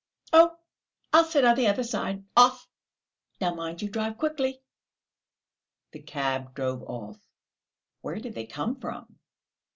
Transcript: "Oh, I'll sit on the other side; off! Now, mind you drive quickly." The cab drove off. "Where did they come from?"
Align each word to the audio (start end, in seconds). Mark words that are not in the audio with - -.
"Oh, 0.33 0.57
I'll 1.13 1.25
sit 1.25 1.45
on 1.45 1.55
the 1.55 1.67
other 1.67 1.83
side; 1.83 2.25
off! 2.35 2.67
Now, 3.39 3.53
mind 3.53 3.83
you 3.83 3.87
drive 3.87 4.17
quickly." 4.17 4.63
The 5.91 6.01
cab 6.01 6.55
drove 6.55 6.81
off. 6.89 7.19
"Where 8.01 8.17
did 8.19 8.33
they 8.33 8.47
come 8.47 8.79
from?" 8.79 9.19